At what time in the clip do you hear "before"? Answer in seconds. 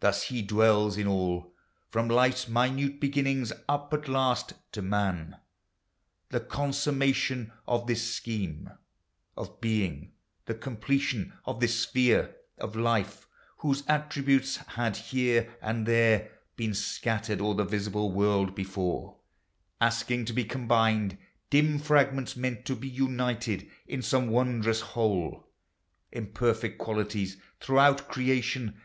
18.54-19.16